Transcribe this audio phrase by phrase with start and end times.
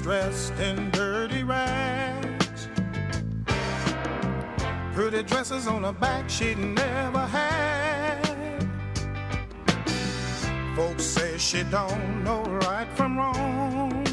[0.00, 2.68] dressed in dirty rags.
[4.92, 8.68] Pretty dresses on her back she'd never had.
[10.76, 14.04] Folks say she don't know right from wrong.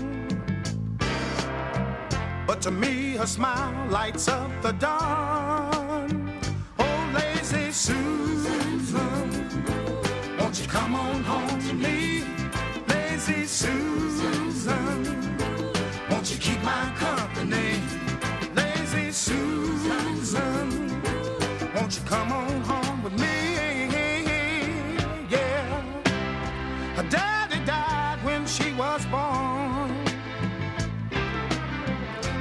[2.48, 6.40] But to me, her smile lights up the dawn.
[6.80, 8.80] Oh, lazy Susan,
[10.40, 12.24] won't you come on home to me?
[12.88, 13.85] Lazy Susan,
[16.66, 17.80] my company?
[18.56, 20.68] Lazy Susan,
[21.76, 23.38] won't you come on home with me?
[25.30, 25.82] Yeah,
[26.98, 29.92] her daddy died when she was born.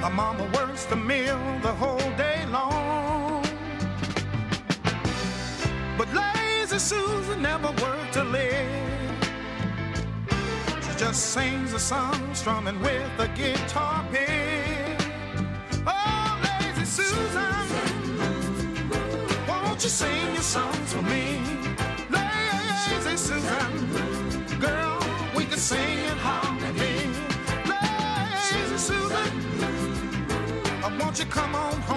[0.03, 3.45] Her mama works the mill the whole day long.
[5.99, 8.74] But lazy Susan never worked to live.
[11.15, 15.01] Sings a song, strumming with a guitar pick.
[15.87, 17.69] Oh, lazy Susan,
[19.49, 21.41] won't you sing your songs for me?
[22.11, 24.99] Lazy Susan, girl,
[25.37, 27.11] we can sing in harmony.
[27.65, 29.31] Lazy Susan.
[30.99, 31.94] Won't you come on home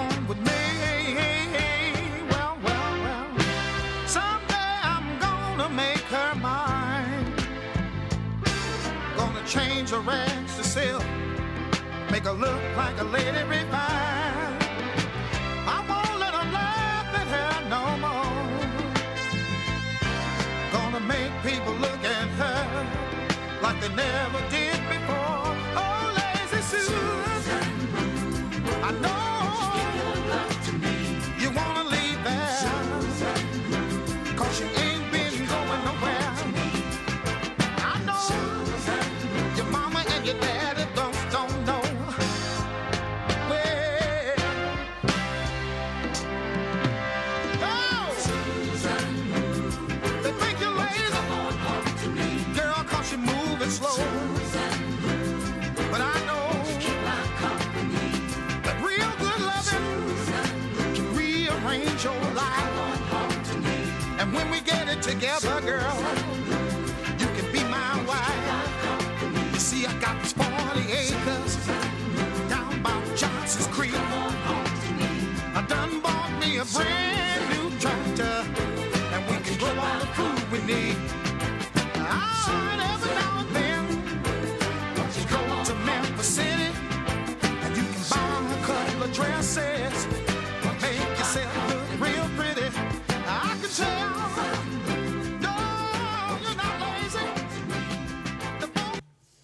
[9.58, 11.04] change her rags to silk,
[12.12, 14.62] make her look like a lady refined.
[15.74, 18.44] I won't let her laugh at her no more.
[20.74, 22.60] Gonna make people look at her
[23.60, 24.67] like they never did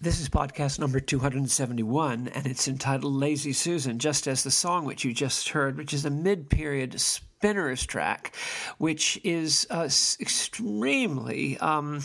[0.05, 5.03] This is podcast number 271, and it's entitled Lazy Susan, just as the song which
[5.03, 8.35] you just heard, which is a mid period spinner's track,
[8.77, 9.89] which is uh,
[10.19, 12.03] extremely um,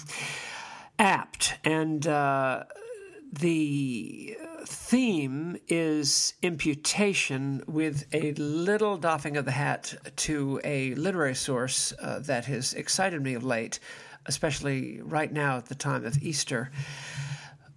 [0.99, 1.59] apt.
[1.63, 2.65] And uh,
[3.35, 4.35] the
[4.65, 12.21] theme is imputation with a little doffing of the hat to a literary source uh,
[12.21, 13.79] that has excited me of late,
[14.25, 16.71] especially right now at the time of Easter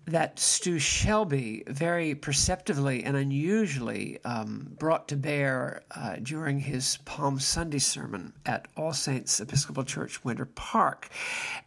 [0.05, 7.39] that Stu Shelby very perceptively and unusually um, brought to bear uh, during his Palm
[7.39, 11.09] Sunday sermon at All Saints Episcopal Church, Winter Park.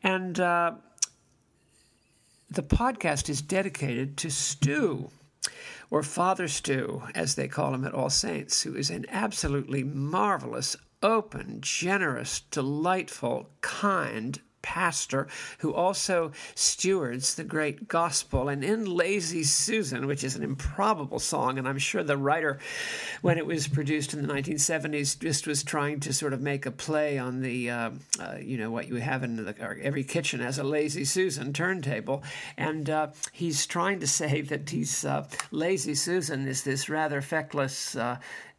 [0.03, 0.73] And uh,
[2.51, 5.11] the podcast is dedicated to Stu,
[5.91, 10.77] or Father Stu, as they call him at All Saints, who is an absolutely marvelous,
[11.03, 15.29] open, generous, delightful, kind pastor
[15.59, 18.49] who also stewards the great gospel.
[18.49, 22.59] And in Lazy Susan, which is an improbable song, and I'm sure the writer,
[23.23, 26.73] when it was produced in the 1970s, just was trying to sort of make a
[26.73, 30.59] play on the, uh, uh, you know, what you have in the, every kitchen has
[30.59, 32.25] a Lazy Susan turntable.
[32.57, 37.95] And uh, he's trying to say that he's uh, Lazy Susan is this rather feckless,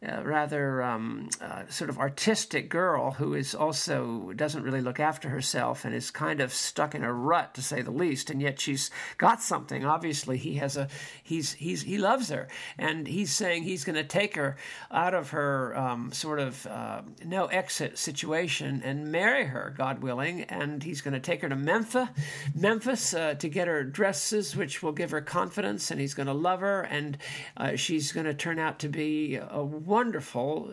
[0.06, 5.28] uh, rather um, uh, sort of artistic girl who is also doesn't really look after
[5.28, 8.60] herself and is kind of stuck in a rut to say the least and yet
[8.60, 9.84] she's got something.
[9.84, 10.86] Obviously he has a
[11.24, 12.46] he's he's he loves her.
[12.78, 14.56] And he's saying he's going to take her
[14.92, 20.42] out of her um, sort of uh, no exit situation and marry her god willing.
[20.44, 22.08] And he's going to take her to memphis
[22.54, 26.32] memphis uh, to get her dresses which will give her confidence and he's going to
[26.32, 26.82] love her.
[26.82, 27.18] And
[27.56, 30.72] uh, she's going to turn out to be a wonderful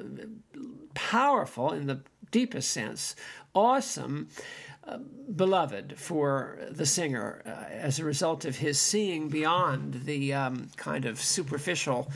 [0.94, 2.02] powerful in the
[2.32, 3.16] deepest sense
[3.54, 4.28] awesome
[5.36, 11.06] beloved for the singer uh, as a result of his seeing beyond the um, kind
[11.06, 12.12] of superficial,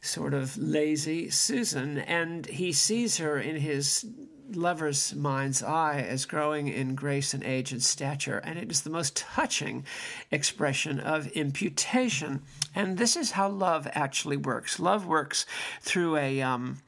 [0.00, 4.06] sort of lazy Susan, and he sees her in his
[4.52, 8.90] lover's mind's eye as growing in grace and age and stature, and it is the
[8.90, 9.84] most touching
[10.30, 12.42] expression of imputation.
[12.74, 14.78] And this is how love actually works.
[14.78, 15.46] Love works
[15.80, 16.78] through a um,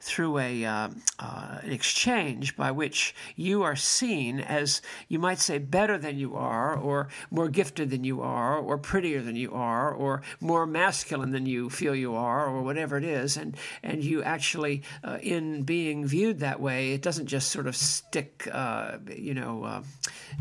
[0.00, 0.88] through a uh,
[1.18, 6.36] uh, an exchange by which you are seen as you might say better than you
[6.36, 11.30] are, or more gifted than you are, or prettier than you are, or more masculine
[11.30, 15.62] than you feel you are, or whatever it is, and and you actually uh, in
[15.62, 19.82] being viewed that way, it doesn't just sort of stick, uh, you know, uh,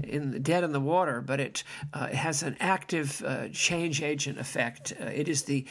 [0.03, 4.91] in dead in the water, but it, uh, it has an active change agent effect.
[4.91, 5.65] it is the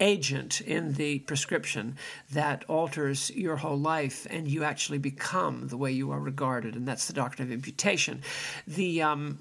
[0.00, 1.96] agent in the prescription
[2.32, 6.74] that alters your whole life and you actually become the way you are regarded.
[6.74, 8.22] And that's the doctrine of imputation.
[8.66, 9.38] The um,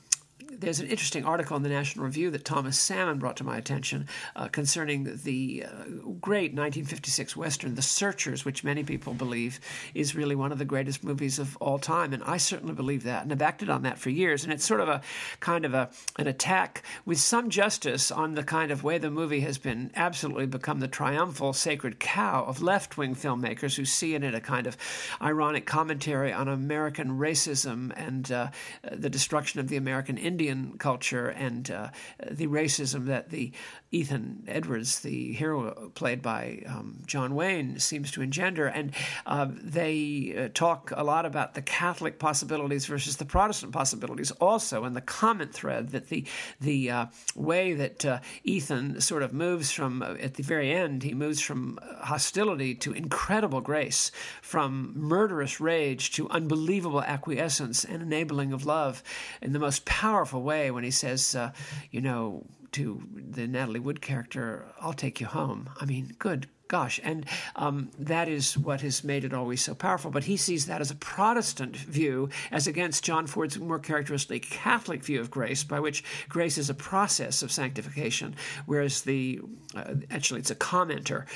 [0.59, 4.07] there's an interesting article in the National Review that Thomas Salmon brought to my attention
[4.35, 5.83] uh, concerning the uh,
[6.19, 9.59] great 1956 Western, The Searchers, which many people believe
[9.93, 12.13] is really one of the greatest movies of all time.
[12.13, 13.23] And I certainly believe that.
[13.23, 14.43] And I've acted on that for years.
[14.43, 15.01] And it's sort of a
[15.39, 19.41] kind of a, an attack with some justice on the kind of way the movie
[19.41, 24.23] has been absolutely become the triumphal sacred cow of left wing filmmakers who see in
[24.23, 24.75] it a kind of
[25.21, 28.47] ironic commentary on American racism and uh,
[28.91, 31.89] the destruction of the American Indian Culture and uh,
[32.29, 33.51] the racism that the
[33.91, 38.67] Ethan Edwards, the hero played by um, John Wayne, seems to engender.
[38.67, 38.93] And
[39.25, 44.29] uh, they uh, talk a lot about the Catholic possibilities versus the Protestant possibilities.
[44.31, 46.25] Also, in the comment thread, that the
[46.61, 47.05] the uh,
[47.35, 51.41] way that uh, Ethan sort of moves from uh, at the very end, he moves
[51.41, 54.11] from hostility to incredible grace,
[54.41, 59.01] from murderous rage to unbelievable acquiescence and enabling of love,
[59.41, 61.51] in the most powerful way when he says, uh,
[61.89, 65.69] you know, to the Natalie Wood character, I'll take you home.
[65.79, 66.99] I mean, good gosh.
[67.03, 67.25] And
[67.55, 70.11] um, that is what has made it always so powerful.
[70.11, 75.03] But he sees that as a Protestant view, as against John Ford's more characteristically Catholic
[75.03, 78.35] view of grace, by which grace is a process of sanctification,
[78.67, 79.41] whereas the
[79.75, 81.27] uh, actually it's a commenter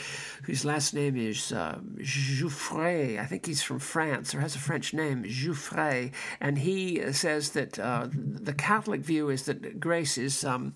[0.43, 3.19] whose last name is uh, Jouffret.
[3.19, 7.79] I think he's from France or has a French name, Jouffret, and he says that
[7.79, 10.45] uh, the Catholic view is that grace is.
[10.45, 10.75] Um,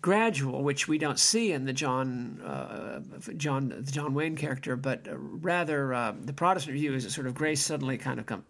[0.00, 3.00] gradual, which we don't see in the John uh,
[3.36, 7.34] John the John Wayne character, but rather uh, the Protestant view is a sort of
[7.34, 8.44] grace suddenly kind of comes,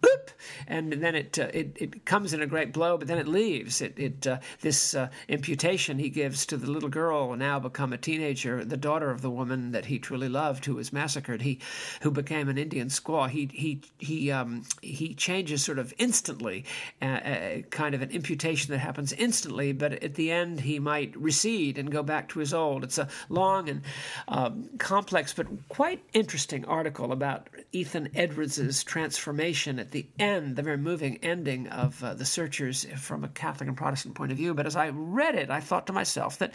[0.67, 3.81] and then it, uh, it it comes in a great blow, but then it leaves.
[3.81, 7.99] It it uh, this uh, imputation he gives to the little girl now become a
[7.99, 11.43] teenager, the daughter of the woman that he truly loved, who was massacred.
[11.43, 11.61] He
[12.03, 13.29] who became an Indian squaw.
[13.29, 16.65] He he he um, he changes sort of instantly,
[17.01, 21.79] uh, kind of an imputation that happens instantly, but at the end he might recede
[21.79, 22.83] and go back to his old.
[22.83, 23.83] It's a long and
[24.27, 30.77] um, complex but quite interesting article about Ethan Edwards's transformation at the end, the very
[30.77, 34.53] moving ending of uh, The Searchers from a Catholic and Protestant point of view.
[34.53, 36.53] But as I read it, I thought to myself that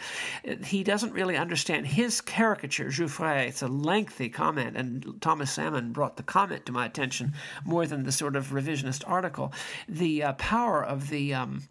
[0.64, 3.48] he doesn't really understand his caricature, Jouffret.
[3.48, 7.32] It's a lengthy comment, and Thomas Salmon brought the comment to my attention
[7.64, 9.52] more than the sort of revisionist article.
[9.88, 11.62] The uh, power of the um,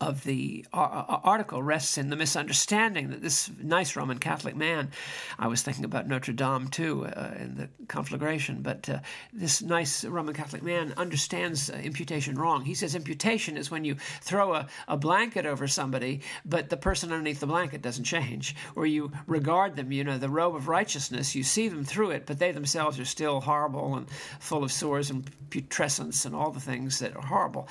[0.00, 4.90] of the article rests in the misunderstanding that this nice Roman Catholic man,
[5.38, 8.98] I was thinking about Notre Dame too uh, in the conflagration, but uh,
[9.32, 12.64] this nice Roman Catholic man understands uh, imputation wrong.
[12.64, 17.12] He says imputation is when you throw a, a blanket over somebody, but the person
[17.12, 21.34] underneath the blanket doesn't change, or you regard them, you know, the robe of righteousness,
[21.34, 24.10] you see them through it, but they themselves are still horrible and
[24.40, 27.68] full of sores and putrescence and all the things that are horrible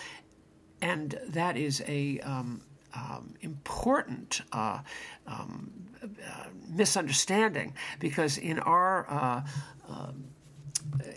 [0.83, 2.61] and that is a um,
[2.93, 4.79] um, important uh,
[5.25, 5.71] um,
[6.03, 9.41] uh, misunderstanding because in our uh,
[9.87, 10.25] um,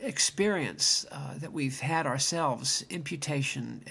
[0.02, 3.82] experience uh, that we've had ourselves, imputation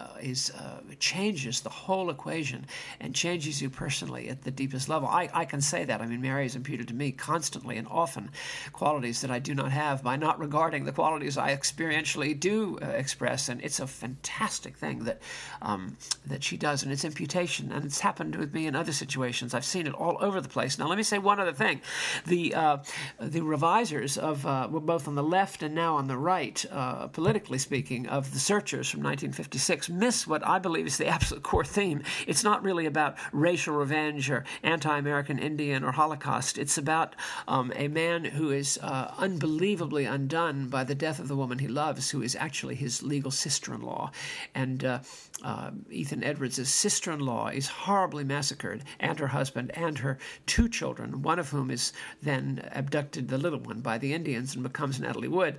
[0.00, 2.66] uh, is uh, changes the whole equation
[3.00, 5.08] and changes you personally at the deepest level.
[5.08, 6.00] I, I can say that.
[6.00, 8.30] I mean, Mary has imputed to me constantly and often
[8.72, 12.86] qualities that I do not have by not regarding the qualities I experientially do uh,
[12.86, 15.20] express, and it's a fantastic thing that
[15.62, 19.54] um, that she does, and it's imputation, and it's happened with me in other situations.
[19.54, 20.78] I've seen it all over the place.
[20.78, 21.80] Now, let me say one other thing:
[22.26, 22.78] the uh,
[23.20, 27.58] the revisers of uh, both on the left and now on the right, uh, politically
[27.58, 32.02] speaking, of the Searchers from 1956 miss what I believe is the absolute core theme.
[32.26, 36.58] It's not really about racial revenge or anti American Indian or Holocaust.
[36.58, 37.16] It's about
[37.48, 41.68] um, a man who is uh, unbelievably undone by the death of the woman he
[41.68, 44.10] loves, who is actually his legal sister in law.
[44.54, 45.00] And uh,
[45.42, 50.68] uh, Ethan Edwards' sister in law is horribly massacred, and her husband, and her two
[50.68, 51.92] children, one of whom is
[52.22, 55.58] then abducted, the little one, by the Indians and becomes Natalie Wood.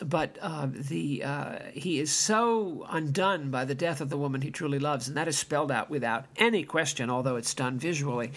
[0.00, 4.50] But uh, the uh, he is so undone by the death of the woman he
[4.50, 8.32] truly loves, and that is spelled out without any question, although it's done visually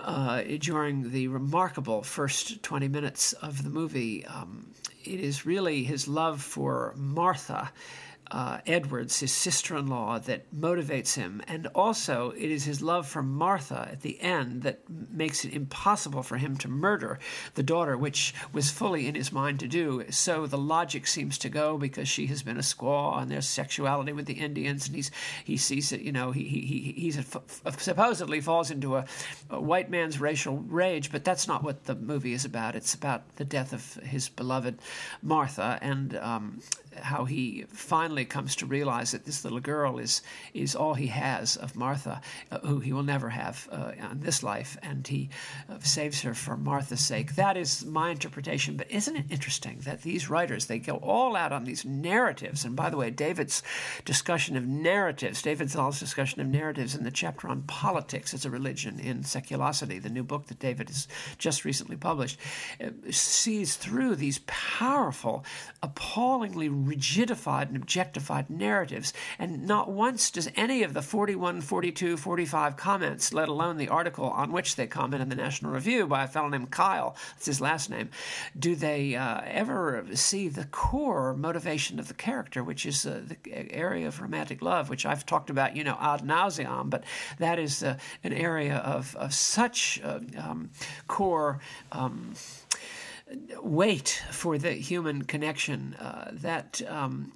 [0.00, 4.24] uh, during the remarkable first 20 minutes of the movie.
[4.26, 4.70] Um,
[5.04, 7.72] it is really his love for Martha
[8.30, 11.42] uh, Edwards, his sister in law, that motivates him.
[11.46, 16.22] And also, it is his love for Martha at the end that makes it impossible
[16.22, 17.18] for him to murder
[17.54, 20.04] the daughter, which was fully in his mind to do.
[20.10, 24.12] So the logic seems to go because she has been a squaw and there's sexuality
[24.12, 25.10] with the Indians, and he's
[25.44, 27.24] he sees it, you know, he, he, he he's a,
[27.78, 29.04] supposedly falls into a,
[29.50, 32.74] a white man's racial rage, but that's not what the movie is about.
[32.74, 34.78] It's about the death of his beloved
[35.22, 36.60] Martha, and um,
[37.02, 40.22] how he finally comes to realize that this little girl is
[40.54, 44.42] is all he has of Martha, uh, who he will never have uh, in this
[44.42, 45.28] life, and he
[45.68, 47.34] uh, saves her for Martha's sake.
[47.36, 48.76] That is my interpretation.
[48.76, 52.64] But isn't it interesting that these writers they go all out on these narratives?
[52.64, 53.62] And by the way, David's
[54.04, 58.50] discussion of narratives, David Zahl's discussion of narratives in the chapter on politics as a
[58.50, 62.38] religion in Seculosity, the new book that David has just recently published,
[62.82, 65.44] uh, sees through these powerful,
[65.82, 69.12] appallingly rigidified and objectified narratives.
[69.38, 74.26] And not once does any of the 41, 42, 45 comments, let alone the article
[74.30, 77.60] on which they comment in the National Review by a fellow named Kyle, that's his
[77.60, 78.10] last name,
[78.58, 83.72] do they uh, ever see the core motivation of the character, which is uh, the
[83.72, 87.04] area of romantic love, which I've talked about, you know, ad nauseam, but
[87.38, 90.70] that is uh, an area of, of such uh, um,
[91.08, 91.60] core.
[91.92, 92.34] Um,
[93.60, 97.32] weight for the human connection uh, that um,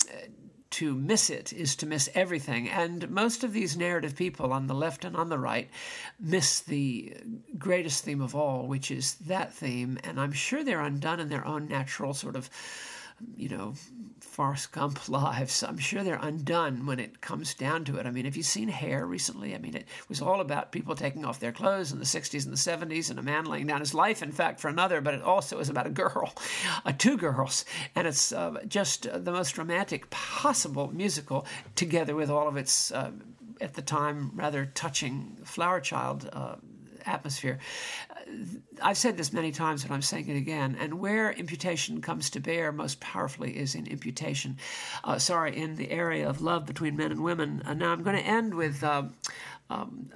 [0.70, 2.68] to miss it is to miss everything.
[2.68, 5.68] And most of these narrative people on the left and on the right
[6.18, 7.16] miss the
[7.58, 9.98] greatest theme of all, which is that theme.
[10.04, 12.48] And I'm sure they're undone in their own natural sort of
[13.36, 13.74] you know,
[14.20, 15.62] Forrest Gump lives.
[15.62, 18.06] I'm sure they're undone when it comes down to it.
[18.06, 19.54] I mean, have you seen Hair recently?
[19.54, 22.52] I mean, it was all about people taking off their clothes in the 60s and
[22.52, 25.22] the 70s and a man laying down his life, in fact, for another, but it
[25.22, 26.34] also is about a girl,
[26.84, 27.64] uh, two girls.
[27.94, 32.92] And it's uh, just uh, the most romantic possible musical, together with all of its,
[32.92, 33.10] uh,
[33.60, 36.56] at the time, rather touching Flower Child uh,
[37.10, 37.58] atmosphere.
[38.80, 40.76] I've said this many times, but I'm saying it again.
[40.78, 44.58] And where imputation comes to bear most powerfully is in imputation.
[45.04, 47.62] Uh, sorry, in the area of love between men and women.
[47.66, 48.82] Uh, now I'm going to end with.
[48.84, 49.14] Um,
[49.68, 50.10] um,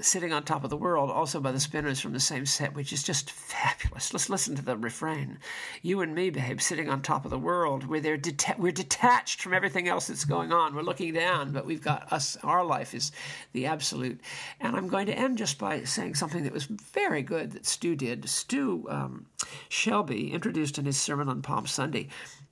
[0.00, 2.92] Sitting on Top of the World, also by the Spinners from the same set, which
[2.92, 4.12] is just fabulous.
[4.12, 5.38] Let's listen to the refrain.
[5.82, 7.88] You and me, babe, sitting on top of the world.
[7.88, 10.74] We're, deta- we're detached from everything else that's going on.
[10.74, 12.36] We're looking down, but we've got us.
[12.44, 13.10] Our life is
[13.52, 14.20] the absolute.
[14.60, 17.96] And I'm going to end just by saying something that was very good that Stu
[17.96, 18.28] did.
[18.28, 19.26] Stu um,
[19.68, 22.08] Shelby introduced in his sermon on Palm Sunday,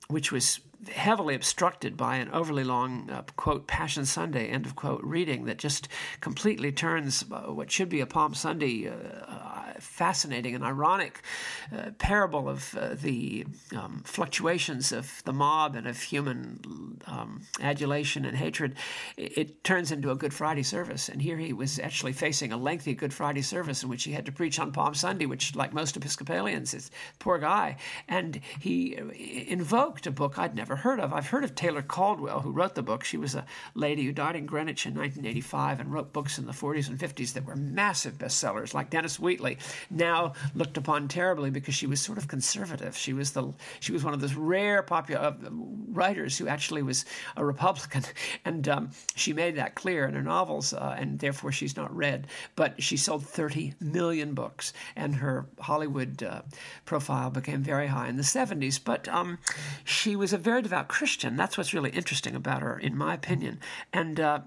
[0.09, 0.59] which was
[0.91, 5.57] heavily obstructed by an overly long, uh, quote, Passion Sunday, end of quote, reading that
[5.57, 5.87] just
[6.21, 8.93] completely turns uh, what should be a Palm Sunday uh,
[9.79, 11.21] fascinating and ironic
[11.75, 18.25] uh, parable of uh, the um, fluctuations of the mob and of human um, adulation
[18.25, 18.75] and hatred,
[19.17, 21.09] it, it, turns into a Good Friday service.
[21.09, 24.25] And here he was actually facing a lengthy Good Friday service in which he had
[24.27, 27.77] to preach on Palm Sunday, which, like most Episcopalians, is poor guy.
[28.07, 31.13] And he uh, invoked a book I'd never heard of.
[31.13, 33.03] I've heard of Taylor Caldwell, who wrote the book.
[33.03, 36.53] She was a lady who died in Greenwich in 1985 and wrote books in the
[36.53, 39.57] 40s and 50s that were massive bestsellers, like Dennis Wheatley
[39.89, 42.95] now looked upon terribly because she was sort of conservative.
[42.97, 47.05] She was the she was one of those rare popular uh, writers who actually was
[47.35, 48.03] a Republican,
[48.45, 52.27] and um, she made that clear in her novels, uh, and therefore she's not read.
[52.55, 56.41] But she sold 30 million books, and her Hollywood uh,
[56.85, 58.79] profile became very high in the 70s.
[58.83, 59.37] But um,
[59.83, 61.35] she was a very devout Christian.
[61.35, 63.59] That's what's really interesting about her, in my opinion,
[63.93, 64.39] and uh,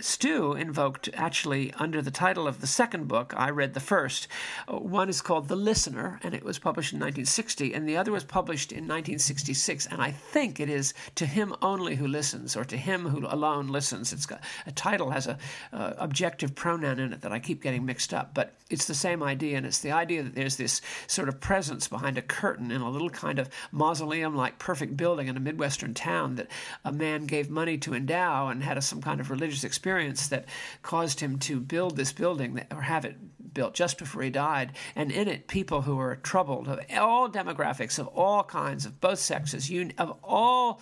[0.00, 3.32] Stu invoked actually under the title of the second book.
[3.36, 4.28] I read the first.
[4.68, 8.12] Uh, one is called The Listener, and it was published in 1960, and the other
[8.12, 9.86] was published in 1966.
[9.86, 13.68] And I think it is To Him Only Who Listens, or To Him Who Alone
[13.68, 14.12] Listens.
[14.12, 15.38] It's got a title has a
[15.72, 19.22] uh, objective pronoun in it that I keep getting mixed up, but it's the same
[19.22, 22.80] idea, and it's the idea that there's this sort of presence behind a curtain in
[22.80, 26.48] a little kind of mausoleum-like perfect building in a midwestern town that
[26.84, 30.46] a man gave money to endow and had a, some kind of religious experience that
[30.82, 33.16] caused him to build this building or have it
[33.56, 34.72] built just before he died.
[34.94, 39.18] And in it, people who are troubled of all demographics, of all kinds, of both
[39.18, 40.80] sexes, of all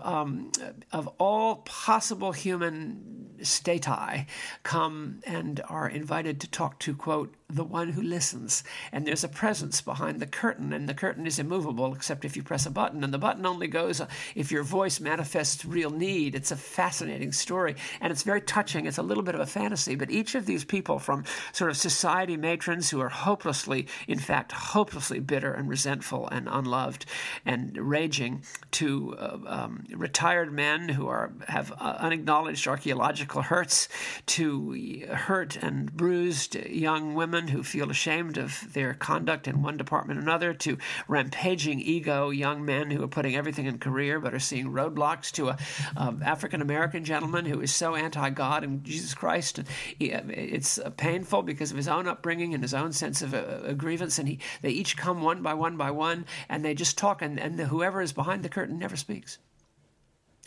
[0.00, 0.52] um,
[0.92, 4.26] of all possible human stati,
[4.62, 8.64] come and are invited to talk to quote the one who listens.
[8.90, 12.42] And there's a presence behind the curtain, and the curtain is immovable except if you
[12.42, 13.04] press a button.
[13.04, 14.00] And the button only goes
[14.34, 16.34] if your voice manifests real need.
[16.34, 18.86] It's a fascinating story, and it's very touching.
[18.86, 21.76] It's a little bit of a fantasy, but each of these people, from sort of
[21.76, 27.06] society matrons who are hopelessly, in fact, hopelessly bitter and resentful and unloved
[27.44, 28.42] and raging,
[28.72, 33.88] to uh, um, retired men who are have uh, unacknowledged archaeological hurts,
[34.26, 40.18] to hurt and bruised young women who feel ashamed of their conduct in one department
[40.18, 44.38] or another, to rampaging ego young men who are putting everything in career but are
[44.38, 45.58] seeing roadblocks, to a
[45.96, 49.58] um, African American gentleman who is so anti God and Jesus Christ.
[49.58, 49.68] And
[49.98, 53.62] he, uh, it's painful because of his own upbringing and his own sense of a,
[53.66, 54.18] a, grievance.
[54.18, 57.38] And he, they each come one by one by one, and they just talk, and,
[57.38, 59.38] and the, whoever is behind the curtain never speaks.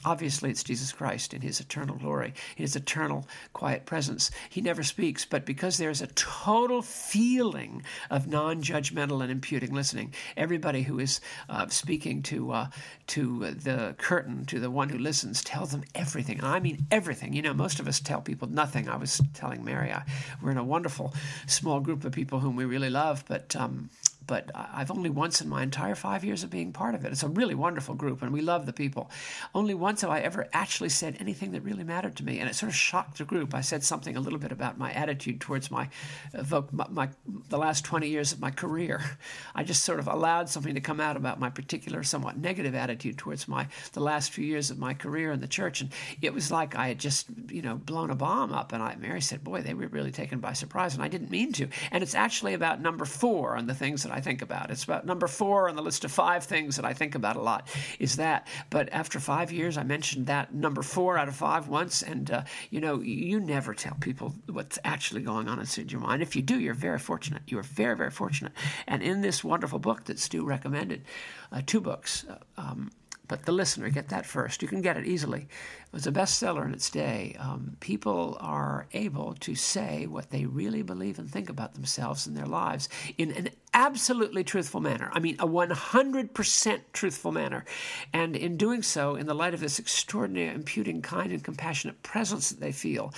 [0.06, 4.30] Obviously, it's Jesus Christ in his eternal glory, in his eternal quiet presence.
[4.50, 7.82] He never speaks, but because there's a total feeling
[8.12, 12.68] of non judgmental and imputing listening, everybody who is uh, speaking to, uh,
[13.08, 16.38] to the curtain, to the one who listens, tells them everything.
[16.38, 17.34] And I mean everything.
[17.34, 18.88] You know, most of us tell people nothing.
[18.88, 20.04] I was telling Mary, I,
[20.40, 21.16] we're in a wonderful
[21.48, 23.90] small group of people whom we really love, but um,
[24.28, 27.12] but I've only once in my entire five years of being part of it.
[27.12, 29.10] It's a really wonderful group, and we love the people.
[29.54, 32.56] Only once have I ever actually said anything that really mattered to me, and it
[32.56, 33.54] sort of shocked the group.
[33.54, 35.90] I said something a little bit about my attitude towards my,
[36.34, 37.10] uh, my, my
[37.50, 39.04] the last 20 years of my career.
[39.56, 43.18] I just sort of allowed something to come out about my particular, somewhat negative attitude
[43.18, 46.52] towards my the last few years of my career in the church, and it was
[46.52, 48.72] like I had just you know blown a bomb up.
[48.72, 51.52] And I, Mary said, "Boy, they were really taken by surprise," and I didn't mean
[51.54, 51.68] to.
[51.92, 54.72] And it's actually about number four on the things that I think about.
[54.72, 57.42] It's about number four on the list of five things that I think about a
[57.42, 57.68] lot
[58.00, 58.48] is that.
[58.70, 62.44] But after five years, I mentioned that number four out of five once, and uh,
[62.70, 66.22] you know, you never tell people what's actually going on inside your mind.
[66.22, 67.42] If you do, you're very fortunate.
[67.48, 68.54] You are very, very fortunate.
[68.88, 71.04] And in this wonderful book that Stu recommended,
[71.52, 72.26] uh, two books.
[72.30, 72.92] Uh, um,
[73.28, 74.62] but the listener, get that first.
[74.62, 75.42] You can get it easily.
[75.42, 77.36] It was a bestseller in its day.
[77.40, 82.36] Um, people are able to say what they really believe and think about themselves and
[82.36, 85.10] their lives in an absolutely truthful manner.
[85.14, 87.66] I mean, a 100% truthful manner.
[88.14, 92.50] And in doing so, in the light of this extraordinary, imputing, kind, and compassionate presence
[92.50, 93.14] that they feel,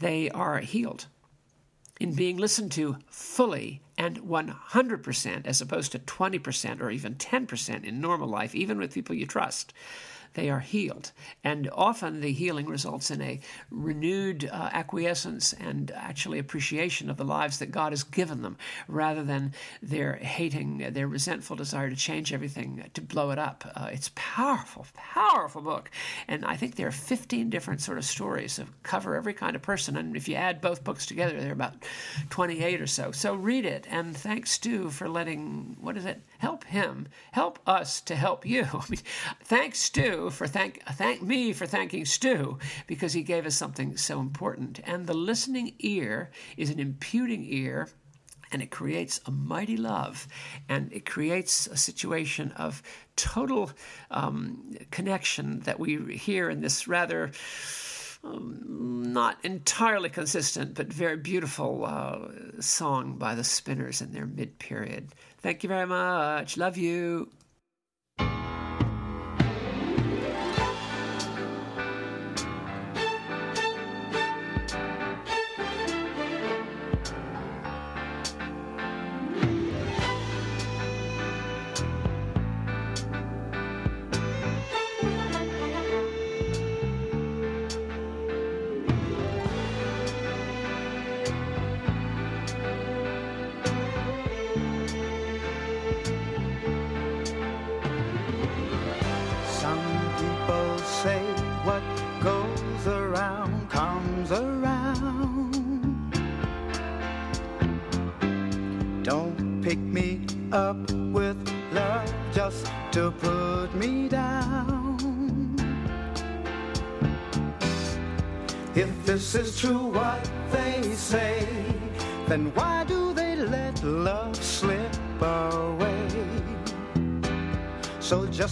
[0.00, 1.06] they are healed
[2.00, 8.00] in being listened to fully and 100% as opposed to 20% or even 10% in
[8.00, 9.72] normal life, even with people you trust
[10.34, 11.12] they are healed.
[11.44, 13.40] And often the healing results in a
[13.70, 18.56] renewed uh, acquiescence and actually appreciation of the lives that God has given them,
[18.88, 23.64] rather than their hating, their resentful desire to change everything, to blow it up.
[23.74, 25.90] Uh, it's powerful, powerful book.
[26.28, 29.62] And I think there are 15 different sort of stories that cover every kind of
[29.62, 29.96] person.
[29.96, 31.74] And if you add both books together, they're about
[32.30, 33.12] 28 or so.
[33.12, 33.86] So read it.
[33.90, 36.20] And thanks, Stu, for letting, what is it?
[36.42, 37.06] Help him.
[37.30, 38.64] Help us to help you.
[38.72, 38.98] I mean,
[39.44, 44.18] thanks, Stu for thank thank me for thanking Stu because he gave us something so
[44.18, 44.80] important.
[44.82, 47.90] And the listening ear is an imputing ear
[48.50, 50.26] and it creates a mighty love
[50.68, 52.82] and it creates a situation of
[53.14, 53.70] total
[54.10, 57.30] um, connection that we hear in this rather
[58.24, 62.18] um, not entirely consistent but very beautiful uh,
[62.60, 66.56] song by the spinners in their mid period thank you very much.
[66.56, 67.28] Love you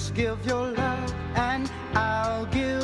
[0.00, 2.79] Just give your love and I'll give.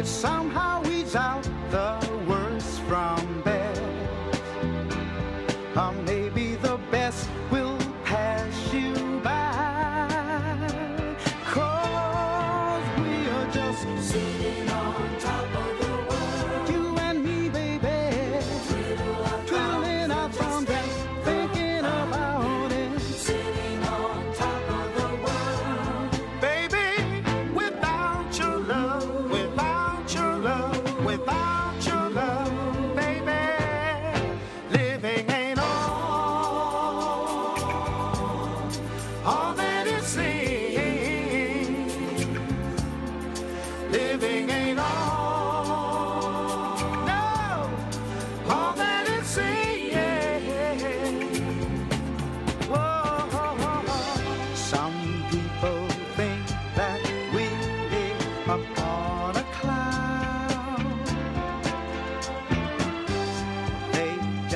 [0.00, 1.46] It somehow weeds out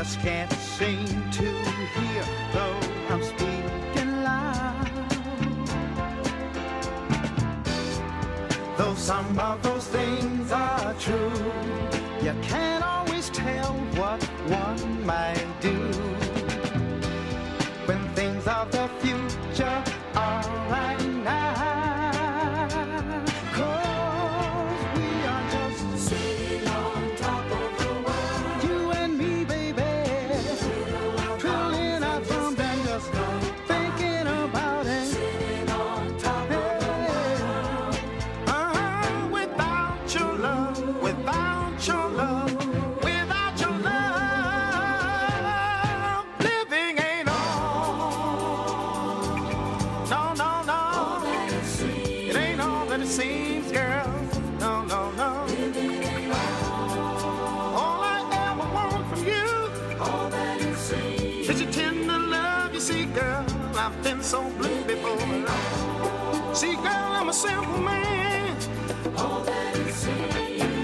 [0.04, 1.46] just can't seem to
[1.96, 4.90] hear, though I'm speaking loud.
[8.76, 11.63] Though some of those things are true.
[64.24, 65.18] so blue before.
[66.54, 68.56] See, girl, I'm a simple man.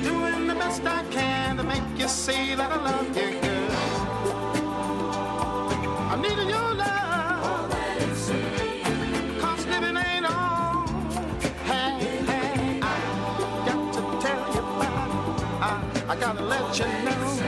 [0.02, 3.70] Doing the best I can to make you see that I love you, girl.
[6.12, 7.70] I'm needing your love.
[9.40, 10.86] Cause living ain't all.
[11.64, 11.98] Hey,
[12.30, 15.44] hey, I got to tell you about it.
[15.62, 17.39] I, I gotta let you know.